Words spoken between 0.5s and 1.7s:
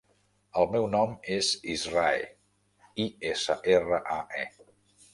El meu nom és